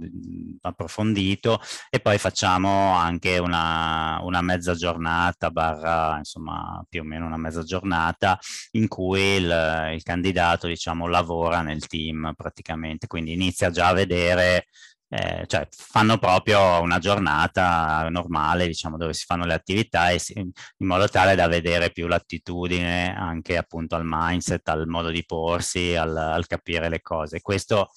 [0.61, 1.59] approfondito
[1.89, 7.63] e poi facciamo anche una, una mezza giornata, barra, insomma, più o meno una mezza
[7.63, 8.39] giornata
[8.71, 14.65] in cui il, il candidato, diciamo, lavora nel team praticamente, quindi inizia già a vedere
[15.13, 20.31] eh, cioè fanno proprio una giornata normale, diciamo, dove si fanno le attività e si,
[20.37, 25.95] in modo tale da vedere più l'attitudine anche appunto al mindset, al modo di porsi,
[25.95, 27.41] al, al capire le cose.
[27.41, 27.89] Questo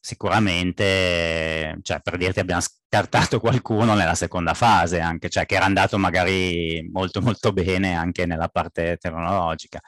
[0.00, 5.98] sicuramente, cioè per dirti abbiamo scartato qualcuno nella seconda fase, anche, cioè che era andato
[5.98, 9.78] magari molto molto bene anche nella parte tecnologica,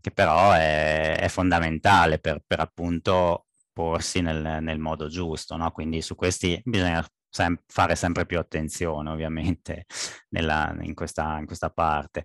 [0.00, 3.48] che però è, è fondamentale per, per appunto
[3.82, 5.70] porsi nel, nel modo giusto, no?
[5.72, 9.86] Quindi su questi bisogna sem- fare sempre più attenzione, ovviamente,
[10.30, 12.24] nella, in, questa, in, questa, parte.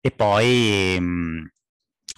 [0.00, 1.48] E poi, mh,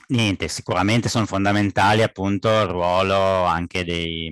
[0.09, 4.31] niente, sicuramente sono fondamentali appunto il ruolo anche dei,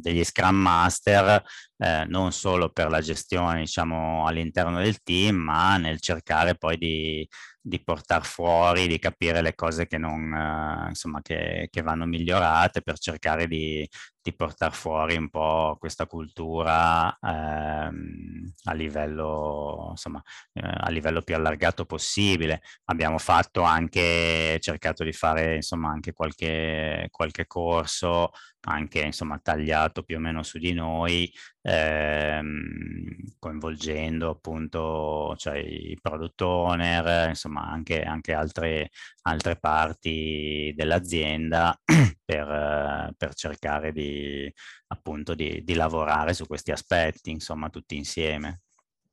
[0.00, 1.42] degli Scrum Master,
[1.78, 7.28] eh, non solo per la gestione, diciamo, all'interno del team, ma nel cercare poi di
[7.66, 12.82] di portare fuori, di capire le cose che, non, eh, insomma, che, che, vanno migliorate
[12.82, 13.88] per cercare di,
[14.24, 20.22] di portare fuori un po' questa cultura ehm, a, livello, insomma,
[20.54, 22.62] eh, a livello più allargato possibile.
[22.86, 28.30] Abbiamo fatto anche, cercato di fare insomma, anche qualche, qualche corso
[28.66, 31.30] anche insomma tagliato più o meno su di noi,
[31.62, 38.90] ehm, coinvolgendo appunto cioè, i product owner, insomma anche, anche altre,
[39.26, 41.78] altre parti dell'azienda
[42.24, 44.52] per, per cercare di
[44.88, 48.62] appunto di, di lavorare su questi aspetti, insomma tutti insieme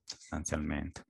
[0.04, 1.06] sostanzialmente.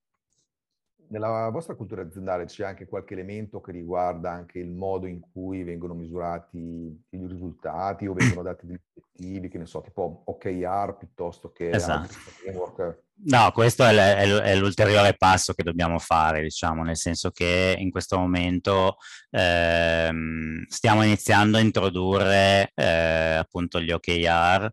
[1.11, 5.63] Nella vostra cultura aziendale c'è anche qualche elemento che riguarda anche il modo in cui
[5.63, 11.51] vengono misurati i risultati o vengono dati degli obiettivi, che ne so, tipo OKR piuttosto
[11.51, 12.13] che esatto.
[12.13, 13.03] framework?
[13.23, 18.95] No, questo è, l'ulteriore passo che dobbiamo fare, diciamo, nel senso che in questo momento
[19.29, 24.71] ehm, stiamo iniziando a introdurre eh, appunto gli OKR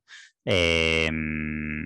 [0.48, 1.77] e, ehm,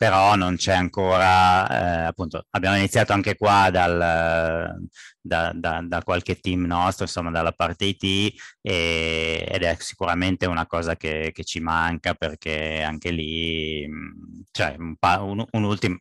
[0.00, 4.74] però non c'è ancora, eh, appunto, abbiamo iniziato anche qua dal,
[5.20, 10.66] da, da, da, qualche team nostro, insomma dalla parte IT e, ed è sicuramente una
[10.66, 13.86] cosa che, che, ci manca perché anche lì,
[14.52, 15.98] cioè un, un, un ultimo,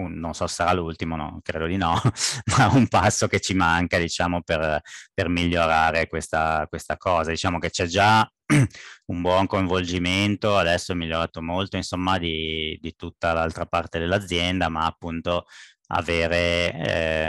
[0.00, 2.00] un, non so se sarà l'ultimo, no, credo di no,
[2.56, 4.80] ma un passo che ci manca, diciamo, per,
[5.12, 7.30] per migliorare questa, questa cosa.
[7.30, 8.28] Diciamo che c'è già
[9.06, 14.86] un buon coinvolgimento, adesso è migliorato molto, insomma, di, di tutta l'altra parte dell'azienda, ma
[14.86, 15.46] appunto
[15.88, 16.72] avere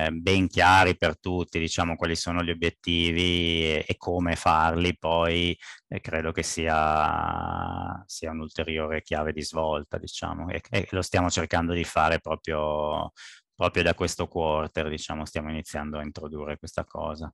[0.08, 5.58] eh, ben chiari per tutti, diciamo, quali sono gli obiettivi e, e come farli, poi
[5.88, 11.74] eh, credo che sia, sia un'ulteriore chiave di svolta, diciamo, e, e, lo stiamo cercando
[11.74, 13.12] di fare proprio,
[13.56, 17.34] proprio da questo quarter, diciamo, stiamo iniziando a introdurre questa cosa.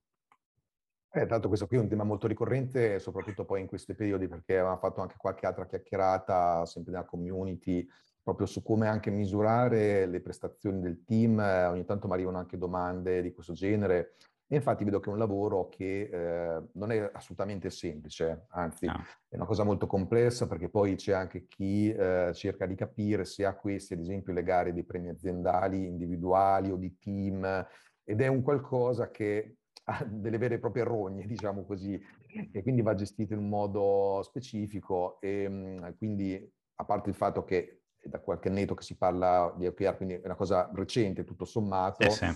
[1.16, 4.58] Eh, tanto questo qui è un tema molto ricorrente, soprattutto poi in questi periodi, perché
[4.58, 7.88] avevamo fatto anche qualche altra chiacchierata, sempre nella community,
[8.26, 11.38] proprio su come anche misurare le prestazioni del team.
[11.38, 14.14] Ogni tanto mi arrivano anche domande di questo genere.
[14.48, 18.94] E infatti vedo che è un lavoro che eh, non è assolutamente semplice, anzi no.
[19.28, 23.44] è una cosa molto complessa perché poi c'è anche chi eh, cerca di capire se
[23.44, 27.44] a questi, ad esempio, le gare dei premi aziendali, individuali o di team,
[28.02, 32.00] ed è un qualcosa che ha delle vere e proprie rogne, diciamo così,
[32.52, 37.44] e quindi va gestito in un modo specifico e mh, quindi a parte il fatto
[37.44, 41.44] che da qualche annetto che si parla di OKR, quindi è una cosa recente tutto
[41.44, 42.02] sommato.
[42.02, 42.26] Eh sì.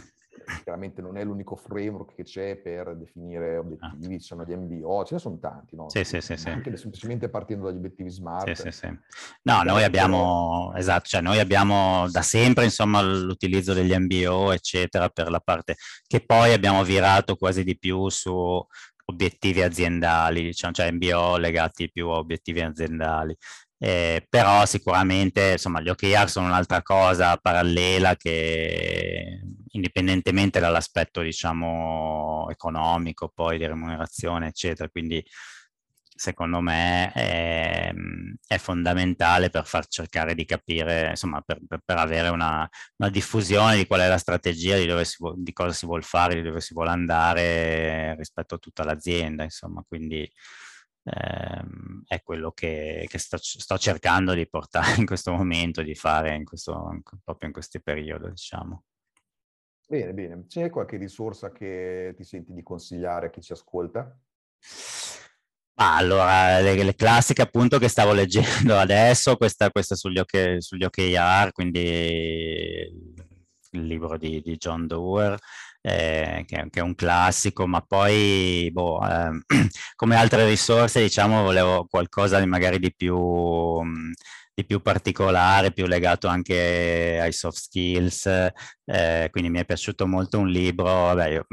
[0.62, 4.18] Chiaramente non è l'unico framework che c'è per definire obiettivi, ah.
[4.18, 5.90] ci sono gli MBO, ce ne sono tanti, no?
[5.90, 6.48] Sì, sì, sì, sì.
[6.48, 8.50] Anche semplicemente partendo dagli obiettivi smart.
[8.52, 8.98] Sì, sì, sì.
[9.42, 15.30] No, noi abbiamo, esatto, cioè noi abbiamo da sempre, insomma, l'utilizzo degli MBO, eccetera, per
[15.30, 18.64] la parte che poi abbiamo virato quasi di più su
[19.04, 23.36] obiettivi aziendali, diciamo, cioè MBO legati più a obiettivi aziendali.
[23.82, 33.30] Eh, però sicuramente insomma, gli OKR sono un'altra cosa parallela che indipendentemente dall'aspetto diciamo economico,
[33.34, 35.24] poi di remunerazione eccetera, quindi
[36.20, 37.90] secondo me è,
[38.46, 42.68] è, fondamentale per far cercare di capire, insomma, per, per, per avere una,
[42.98, 46.02] una, diffusione di qual è la strategia, di, dove si vuole, di cosa si vuole
[46.02, 50.30] fare, di dove si vuole andare rispetto a tutta l'azienda, insomma, quindi
[51.04, 56.34] ehm, è quello che, che sto, sto, cercando di portare in questo momento, di fare
[56.34, 58.84] in questo, proprio in questo periodo, diciamo.
[59.88, 60.44] Bene, bene.
[60.46, 64.16] C'è qualche risorsa che ti senti di consigliare a chi ci ascolta?
[65.74, 70.84] Ah, allora, le, le, classiche appunto che stavo leggendo adesso, questa, questa sugli, OK, sugli
[70.84, 71.80] OKR, quindi
[73.72, 75.36] il libro di, di John Doerr,
[75.82, 79.40] eh, che, che, è un classico, ma poi boh, eh,
[79.96, 84.12] come altre risorse diciamo volevo qualcosa di magari di più, mh,
[84.54, 88.26] di più particolare, più legato anche ai soft skills,
[88.84, 91.46] eh, quindi mi è piaciuto molto un libro, vabbè, io,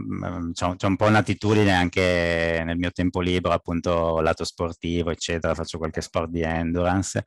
[0.54, 5.78] c'ho, c'ho, un po' un'attitudine anche nel mio tempo libero, appunto lato sportivo, eccetera, faccio
[5.78, 7.24] qualche sport di endurance.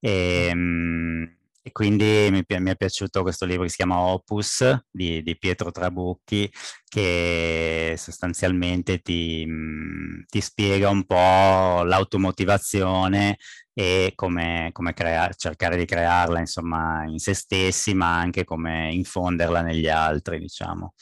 [0.00, 5.22] E, mh, e quindi mi, mi, è piaciuto questo libro che si chiama Opus di,
[5.22, 6.50] di Pietro Trabucchi,
[6.88, 13.36] che sostanzialmente ti, mm, ti spiega un po' l'automotivazione
[13.74, 19.60] e come, come crea- cercare di crearla insomma in se stessi, ma anche come infonderla
[19.62, 20.94] negli altri, diciamo.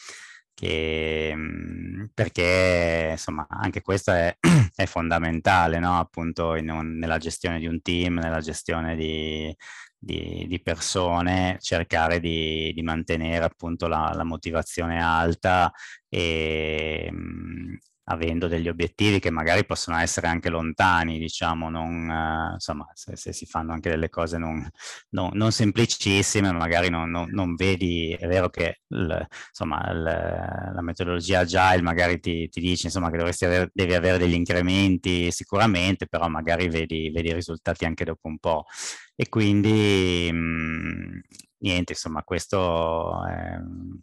[0.54, 4.36] Che, mm, perché insomma anche questo è,
[4.74, 5.98] è fondamentale, no?
[5.98, 9.54] appunto un, nella gestione di un team, nella gestione di,
[9.98, 15.72] di, di persone, cercare di, di mantenere appunto la, la, motivazione alta
[16.08, 17.76] e mh,
[18.10, 23.32] avendo degli obiettivi che magari possono essere anche lontani, diciamo, non, uh, insomma, se, se,
[23.32, 24.66] si fanno anche delle cose non,
[25.10, 31.40] non, non semplicissime, magari non, non, vedi, è vero che il, insomma, il, la metodologia
[31.40, 36.28] agile magari ti, ti dice insomma, che dovresti avere, devi avere degli incrementi sicuramente, però
[36.28, 38.64] magari vedi i risultati anche dopo un po'
[39.20, 41.20] e quindi mh, mhmm,
[41.58, 43.58] niente, insomma, questo è,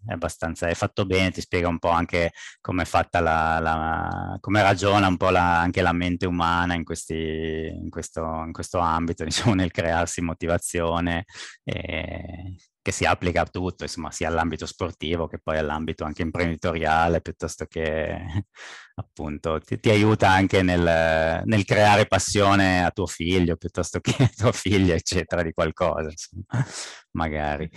[0.07, 4.37] è, abbastanza, è fatto bene, ti spiega un po' anche come è fatta la, la
[4.41, 8.79] come ragiona un po' la, anche la mente umana in, questi, in, questo, in questo
[8.79, 11.23] ambito, diciamo, nel crearsi motivazione
[11.63, 17.19] e, che si applica a tutto, insomma, sia all'ambito sportivo che poi all'ambito anche imprenditoriale,
[17.19, 18.15] piuttosto che
[18.93, 24.29] appunto ti, ti aiuta anche nel, nel, creare passione a tuo figlio, piuttosto che a
[24.29, 26.45] tua figlia, eccetera, di qualcosa, insomma,
[27.17, 27.67] magari.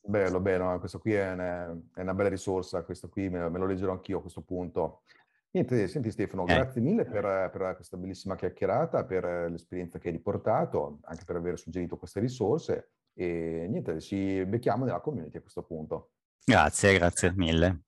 [0.00, 3.66] Bello, bello, questo qui è una, è una bella risorsa, questo qui me, me, lo
[3.66, 5.02] leggerò anch'io a questo punto.
[5.50, 6.54] Niente, senti Stefano, eh.
[6.54, 11.58] grazie mille per, per, questa bellissima chiacchierata, per l'esperienza che hai riportato, anche per aver
[11.58, 16.10] suggerito queste risorse e niente, ci becchiamo nella community a questo punto.
[16.44, 17.84] Grazie, grazie mille.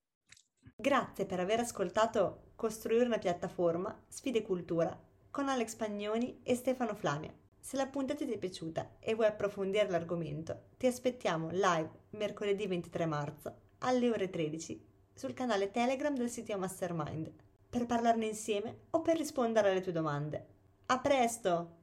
[0.74, 5.00] Grazie per aver ascoltato Costruire una piattaforma, sfide cultura
[5.30, 7.32] con Alex Pagnoni e Stefano Flamia.
[7.60, 13.06] Se la puntata ti è piaciuta e vuoi approfondire l'argomento, ti aspettiamo live mercoledì 23
[13.06, 17.30] marzo alle ore 13 sul canale Telegram del sito Mastermind
[17.68, 20.46] per parlarne insieme o per rispondere alle tue domande.
[20.86, 21.77] A presto!